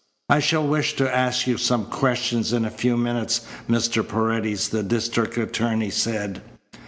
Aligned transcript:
"I 0.29 0.39
shall 0.39 0.65
wish 0.65 0.95
to 0.95 1.15
ask 1.15 1.45
you 1.45 1.59
some 1.59 1.85
questions 1.85 2.53
in 2.53 2.65
a 2.65 2.71
few 2.71 2.97
minutes, 2.97 3.41
Mr. 3.69 4.01
Paredes," 4.03 4.69
the 4.69 4.81
district 4.81 5.37
attorney 5.37 5.91
said. 5.91 6.41